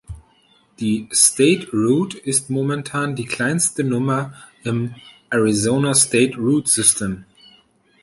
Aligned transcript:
Die 0.79 1.07
State 1.13 1.69
Route 1.73 2.17
hat 2.25 2.49
momentan 2.49 3.15
die 3.15 3.25
kleinste 3.25 3.83
Nummer 3.83 4.33
im 4.63 4.95
Arizona 5.29 5.93
State 5.93 6.37
Route 6.37 6.67
System. 6.67 7.25